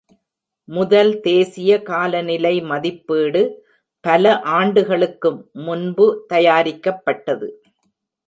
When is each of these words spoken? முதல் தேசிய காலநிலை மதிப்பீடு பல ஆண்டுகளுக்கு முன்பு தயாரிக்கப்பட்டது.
முதல் 0.69 1.11
தேசிய 1.19 1.71
காலநிலை 1.81 2.53
மதிப்பீடு 2.61 3.41
பல 4.03 4.39
ஆண்டுகளுக்கு 4.53 5.29
முன்பு 5.67 6.07
தயாரிக்கப்பட்டது. 6.29 7.49